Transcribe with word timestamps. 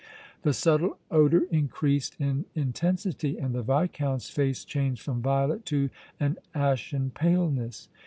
The 0.41 0.51
subtle 0.51 0.97
odor 1.11 1.43
increased 1.51 2.15
in 2.19 2.45
intensity 2.55 3.37
and 3.37 3.53
the 3.53 3.61
Viscount's 3.61 4.31
face 4.31 4.65
changed 4.65 5.03
from 5.03 5.21
violet 5.21 5.63
to 5.67 5.91
an 6.19 6.37
ashen 6.55 7.11
paleness. 7.13 7.87